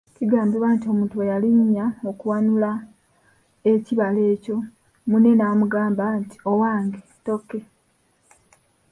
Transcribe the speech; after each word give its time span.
Kigambibwa 0.15 0.67
nti 0.75 0.85
omuntu 0.93 1.13
bwe 1.15 1.29
yalinnya 1.31 1.85
okuwanula 2.09 2.71
ekibala 3.73 4.21
ekyo 4.33 4.57
munne 5.09 5.31
n’amugamba 5.35 6.03
nti, 6.19 6.35
“Owange 6.51 6.99
ttokke?῎ 7.09 7.63